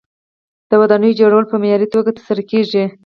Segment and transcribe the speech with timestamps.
[0.69, 2.83] د ودانیو جوړول په معیاري توګه ترسره کیږي.